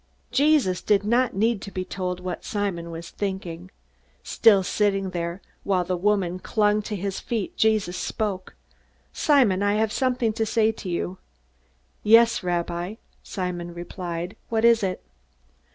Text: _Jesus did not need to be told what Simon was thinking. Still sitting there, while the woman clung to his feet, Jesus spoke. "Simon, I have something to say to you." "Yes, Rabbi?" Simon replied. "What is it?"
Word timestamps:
_Jesus 0.31 0.81
did 0.81 1.03
not 1.03 1.35
need 1.35 1.61
to 1.61 1.69
be 1.69 1.85
told 1.85 2.19
what 2.21 2.43
Simon 2.43 2.89
was 2.89 3.11
thinking. 3.11 3.69
Still 4.23 4.63
sitting 4.63 5.11
there, 5.11 5.43
while 5.63 5.83
the 5.83 5.95
woman 5.95 6.39
clung 6.39 6.81
to 6.81 6.95
his 6.95 7.19
feet, 7.19 7.55
Jesus 7.55 7.97
spoke. 7.97 8.55
"Simon, 9.13 9.61
I 9.61 9.75
have 9.75 9.91
something 9.93 10.33
to 10.33 10.43
say 10.47 10.71
to 10.71 10.89
you." 10.89 11.19
"Yes, 12.01 12.41
Rabbi?" 12.41 12.95
Simon 13.21 13.75
replied. 13.75 14.35
"What 14.49 14.65
is 14.65 14.81
it?" 14.81 15.03